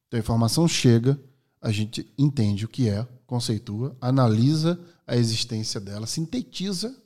Então 0.08 0.18
a 0.18 0.22
informação 0.22 0.68
chega, 0.68 1.20
a 1.62 1.72
gente 1.72 2.12
entende 2.18 2.65
o 2.65 2.68
que 2.68 2.89
é, 2.89 3.08
conceitua, 3.27 3.96
analisa 4.01 4.79
a 5.06 5.15
existência 5.15 5.79
dela, 5.79 6.08
sintetiza 6.08 7.00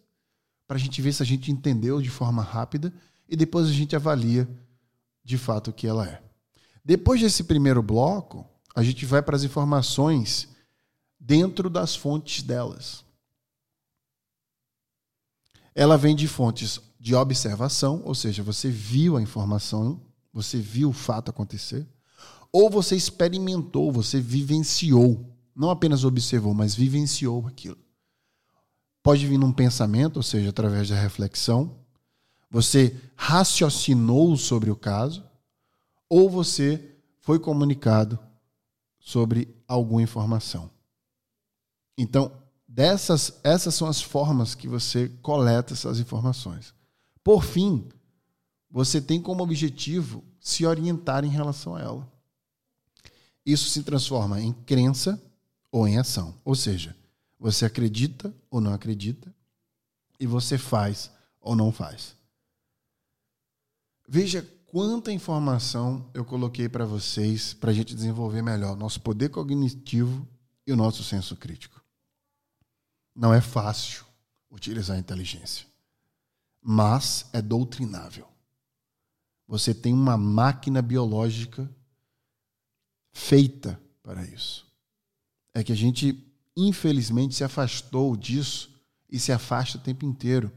para 0.73 0.79
a 0.79 0.81
gente 0.81 1.03
ver 1.03 1.13
se 1.13 1.21
a 1.21 1.25
gente 1.25 1.51
entendeu 1.51 2.01
de 2.01 2.09
forma 2.09 2.41
rápida 2.41 2.91
e 3.29 3.35
depois 3.35 3.67
a 3.67 3.71
gente 3.71 3.95
avalia 3.95 4.49
de 5.23 5.37
fato 5.37 5.69
o 5.69 5.73
que 5.73 5.85
ela 5.85 6.07
é. 6.07 6.19
Depois 6.83 7.21
desse 7.21 7.43
primeiro 7.43 7.83
bloco, 7.83 8.43
a 8.75 8.81
gente 8.81 9.05
vai 9.05 9.21
para 9.21 9.35
as 9.35 9.43
informações 9.43 10.49
dentro 11.19 11.69
das 11.69 11.95
fontes 11.95 12.41
delas. 12.41 13.05
Ela 15.75 15.95
vem 15.95 16.15
de 16.15 16.27
fontes 16.27 16.79
de 16.99 17.13
observação, 17.13 18.01
ou 18.03 18.15
seja, 18.15 18.41
você 18.41 18.67
viu 18.67 19.15
a 19.15 19.21
informação, 19.21 20.01
você 20.33 20.57
viu 20.57 20.89
o 20.89 20.93
fato 20.93 21.29
acontecer, 21.29 21.87
ou 22.51 22.67
você 22.67 22.95
experimentou, 22.95 23.91
você 23.91 24.19
vivenciou, 24.19 25.23
não 25.55 25.69
apenas 25.69 26.03
observou, 26.03 26.55
mas 26.55 26.73
vivenciou 26.73 27.45
aquilo. 27.45 27.77
Pode 29.03 29.27
vir 29.27 29.37
num 29.37 29.51
pensamento, 29.51 30.17
ou 30.17 30.23
seja, 30.23 30.49
através 30.49 30.87
da 30.87 30.95
reflexão, 30.95 31.75
você 32.49 32.95
raciocinou 33.15 34.37
sobre 34.37 34.71
o 34.71 34.75
caso, 34.75 35.23
ou 36.09 36.29
você 36.29 36.95
foi 37.19 37.37
comunicado 37.37 38.17
sobre 38.99 39.53
alguma 39.67 40.01
informação. 40.01 40.71
Então, 41.97 42.31
dessas, 42.67 43.39
essas 43.43 43.75
são 43.75 43.87
as 43.87 44.01
formas 44.01 44.55
que 44.55 44.67
você 44.67 45.09
coleta 45.21 45.73
essas 45.73 45.99
informações. 45.99 46.73
Por 47.23 47.43
fim, 47.43 47.87
você 48.69 49.01
tem 49.01 49.21
como 49.21 49.43
objetivo 49.43 50.23
se 50.39 50.65
orientar 50.65 51.25
em 51.25 51.29
relação 51.29 51.75
a 51.75 51.81
ela. 51.81 52.11
Isso 53.45 53.69
se 53.69 53.83
transforma 53.83 54.41
em 54.41 54.53
crença 54.53 55.21
ou 55.71 55.87
em 55.87 55.97
ação. 55.97 56.35
Ou 56.45 56.55
seja, 56.55 56.95
você 57.43 57.65
acredita 57.65 58.33
ou 58.49 58.61
não 58.61 58.73
acredita 58.73 59.35
e 60.17 60.25
você 60.25 60.57
faz 60.57 61.11
ou 61.41 61.57
não 61.57 61.73
faz. 61.73 62.15
Veja 64.07 64.41
quanta 64.65 65.11
informação 65.11 66.09
eu 66.13 66.23
coloquei 66.23 66.69
para 66.69 66.85
vocês 66.85 67.53
para 67.53 67.71
a 67.71 67.73
gente 67.73 67.93
desenvolver 67.93 68.41
melhor 68.41 68.77
nosso 68.77 69.01
poder 69.01 69.27
cognitivo 69.27 70.25
e 70.65 70.71
o 70.71 70.77
nosso 70.77 71.03
senso 71.03 71.35
crítico. 71.35 71.83
Não 73.13 73.33
é 73.33 73.41
fácil 73.41 74.05
utilizar 74.49 74.95
a 74.95 74.99
inteligência, 75.01 75.67
mas 76.61 77.29
é 77.33 77.41
doutrinável. 77.41 78.25
Você 79.49 79.73
tem 79.73 79.91
uma 79.93 80.15
máquina 80.15 80.81
biológica 80.81 81.69
feita 83.11 83.77
para 84.01 84.23
isso. 84.23 84.65
É 85.53 85.61
que 85.61 85.73
a 85.73 85.75
gente, 85.75 86.32
infelizmente, 86.55 87.35
se 87.35 87.43
afastou 87.43 88.15
disso 88.15 88.69
e 89.09 89.19
se 89.19 89.31
afasta 89.31 89.77
o 89.77 89.81
tempo 89.81 90.05
inteiro, 90.05 90.51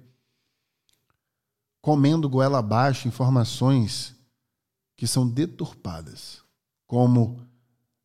comendo 1.80 2.28
goela 2.28 2.58
abaixo 2.58 3.08
informações 3.08 4.14
que 4.96 5.06
são 5.06 5.28
deturpadas, 5.28 6.42
como 6.86 7.40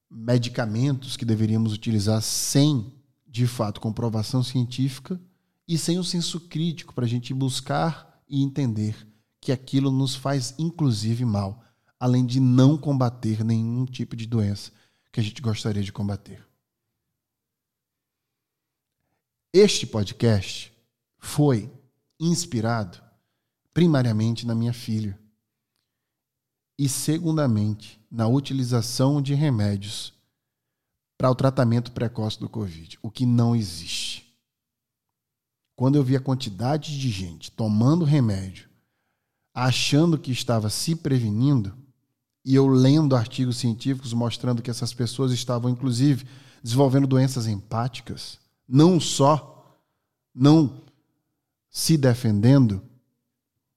medicamentos 0.09 1.15
que 1.15 1.25
deveríamos 1.25 1.73
utilizar 1.73 2.21
sem, 2.21 2.93
de 3.25 3.47
fato, 3.47 3.79
comprovação 3.79 4.43
científica 4.43 5.19
e 5.67 5.77
sem 5.77 5.97
o 5.97 6.03
senso 6.03 6.39
crítico 6.39 6.93
para 6.93 7.05
a 7.05 7.07
gente 7.07 7.33
buscar 7.33 8.21
e 8.27 8.43
entender 8.43 9.07
que 9.39 9.51
aquilo 9.51 9.89
nos 9.89 10.15
faz, 10.15 10.53
inclusive, 10.59 11.23
mal 11.25 11.63
além 12.01 12.25
de 12.25 12.39
não 12.39 12.79
combater 12.79 13.43
nenhum 13.43 13.85
tipo 13.85 14.15
de 14.15 14.25
doença 14.25 14.71
que 15.11 15.19
a 15.19 15.23
gente 15.23 15.39
gostaria 15.39 15.83
de 15.83 15.93
combater. 15.93 16.43
Este 19.53 19.85
podcast 19.85 20.71
foi 21.17 21.69
inspirado 22.17 23.03
primariamente 23.73 24.47
na 24.47 24.55
minha 24.55 24.71
filha 24.71 25.19
e, 26.79 26.87
segundamente, 26.87 27.99
na 28.09 28.29
utilização 28.29 29.21
de 29.21 29.33
remédios 29.33 30.13
para 31.17 31.29
o 31.29 31.35
tratamento 31.35 31.91
precoce 31.91 32.39
do 32.39 32.47
Covid, 32.47 32.97
o 33.01 33.11
que 33.11 33.25
não 33.25 33.53
existe. 33.53 34.33
Quando 35.75 35.97
eu 35.97 36.03
vi 36.03 36.15
a 36.15 36.21
quantidade 36.21 36.97
de 36.97 37.09
gente 37.09 37.51
tomando 37.51 38.05
remédio, 38.05 38.69
achando 39.53 40.17
que 40.17 40.31
estava 40.31 40.69
se 40.69 40.95
prevenindo, 40.95 41.77
e 42.45 42.55
eu 42.55 42.69
lendo 42.69 43.17
artigos 43.17 43.57
científicos 43.57 44.13
mostrando 44.13 44.61
que 44.61 44.71
essas 44.71 44.93
pessoas 44.93 45.33
estavam, 45.33 45.69
inclusive, 45.69 46.25
desenvolvendo 46.63 47.05
doenças 47.05 47.47
empáticas, 47.47 48.39
não 48.73 49.01
só 49.01 49.77
não 50.33 50.85
se 51.69 51.97
defendendo 51.97 52.81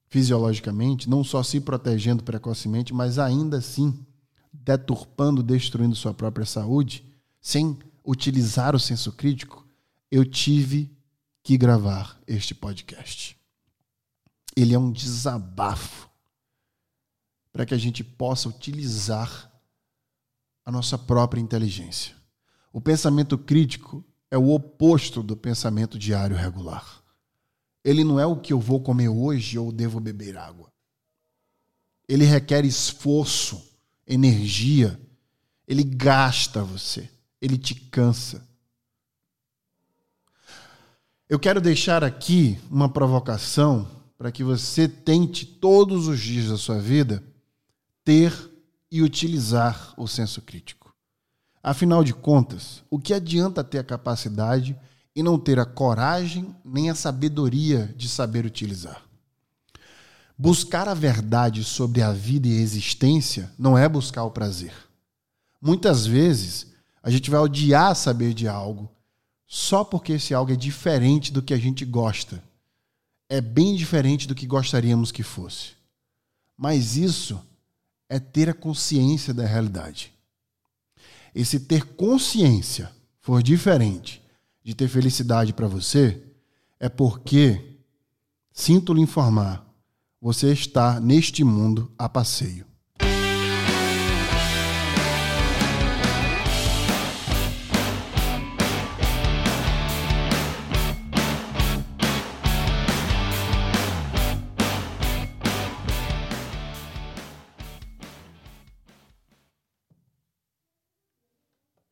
fisiologicamente, 0.06 1.10
não 1.10 1.24
só 1.24 1.42
se 1.42 1.60
protegendo 1.60 2.22
precocemente, 2.22 2.94
mas 2.94 3.18
ainda 3.18 3.58
assim 3.58 4.06
deturpando, 4.52 5.42
destruindo 5.42 5.96
sua 5.96 6.14
própria 6.14 6.46
saúde, 6.46 7.04
sem 7.40 7.76
utilizar 8.04 8.76
o 8.76 8.78
senso 8.78 9.10
crítico, 9.10 9.66
eu 10.08 10.24
tive 10.24 10.96
que 11.42 11.58
gravar 11.58 12.16
este 12.24 12.54
podcast. 12.54 13.36
Ele 14.56 14.74
é 14.74 14.78
um 14.78 14.92
desabafo 14.92 16.08
para 17.52 17.66
que 17.66 17.74
a 17.74 17.78
gente 17.78 18.04
possa 18.04 18.48
utilizar 18.48 19.50
a 20.64 20.70
nossa 20.70 20.96
própria 20.96 21.40
inteligência. 21.40 22.14
O 22.72 22.80
pensamento 22.80 23.36
crítico 23.36 24.04
é 24.34 24.36
o 24.36 24.50
oposto 24.50 25.22
do 25.22 25.36
pensamento 25.36 25.96
diário 25.96 26.34
regular. 26.34 27.00
Ele 27.84 28.02
não 28.02 28.18
é 28.18 28.26
o 28.26 28.34
que 28.34 28.52
eu 28.52 28.58
vou 28.58 28.80
comer 28.80 29.08
hoje 29.08 29.56
ou 29.56 29.70
devo 29.70 30.00
beber 30.00 30.36
água. 30.36 30.72
Ele 32.08 32.24
requer 32.24 32.64
esforço, 32.64 33.64
energia, 34.04 35.00
ele 35.68 35.84
gasta 35.84 36.64
você, 36.64 37.08
ele 37.40 37.56
te 37.56 37.76
cansa. 37.76 38.44
Eu 41.28 41.38
quero 41.38 41.60
deixar 41.60 42.02
aqui 42.02 42.58
uma 42.68 42.88
provocação 42.88 43.88
para 44.18 44.32
que 44.32 44.42
você 44.42 44.88
tente 44.88 45.46
todos 45.46 46.08
os 46.08 46.18
dias 46.18 46.48
da 46.48 46.58
sua 46.58 46.80
vida 46.80 47.22
ter 48.02 48.32
e 48.90 49.00
utilizar 49.00 49.94
o 49.96 50.08
senso 50.08 50.42
crítico. 50.42 50.83
Afinal 51.64 52.04
de 52.04 52.12
contas, 52.12 52.82
o 52.90 52.98
que 52.98 53.14
adianta 53.14 53.64
ter 53.64 53.78
a 53.78 53.84
capacidade 53.84 54.76
e 55.16 55.22
não 55.22 55.38
ter 55.38 55.58
a 55.58 55.64
coragem 55.64 56.54
nem 56.62 56.90
a 56.90 56.94
sabedoria 56.94 57.90
de 57.96 58.06
saber 58.06 58.44
utilizar? 58.44 59.02
Buscar 60.36 60.86
a 60.90 60.92
verdade 60.92 61.64
sobre 61.64 62.02
a 62.02 62.12
vida 62.12 62.46
e 62.46 62.58
a 62.58 62.60
existência 62.60 63.50
não 63.58 63.78
é 63.78 63.88
buscar 63.88 64.24
o 64.24 64.30
prazer. 64.30 64.74
Muitas 65.58 66.04
vezes, 66.04 66.66
a 67.02 67.10
gente 67.10 67.30
vai 67.30 67.40
odiar 67.40 67.96
saber 67.96 68.34
de 68.34 68.46
algo 68.46 68.90
só 69.46 69.82
porque 69.82 70.12
esse 70.12 70.34
algo 70.34 70.52
é 70.52 70.56
diferente 70.56 71.32
do 71.32 71.40
que 71.40 71.54
a 71.54 71.58
gente 71.58 71.86
gosta. 71.86 72.44
É 73.26 73.40
bem 73.40 73.74
diferente 73.74 74.28
do 74.28 74.34
que 74.34 74.46
gostaríamos 74.46 75.10
que 75.10 75.22
fosse. 75.22 75.70
Mas 76.58 76.94
isso 76.94 77.40
é 78.06 78.20
ter 78.20 78.50
a 78.50 78.54
consciência 78.54 79.32
da 79.32 79.46
realidade. 79.46 80.13
E 81.34 81.44
se 81.44 81.60
ter 81.60 81.84
consciência 81.94 82.90
for 83.20 83.42
diferente 83.42 84.22
de 84.62 84.74
ter 84.74 84.88
felicidade 84.88 85.52
para 85.52 85.66
você, 85.66 86.22
é 86.78 86.88
porque, 86.88 87.78
sinto 88.52 88.94
lhe 88.94 89.00
informar, 89.00 89.66
você 90.20 90.52
está 90.52 91.00
neste 91.00 91.42
mundo 91.42 91.92
a 91.98 92.08
passeio. 92.08 92.66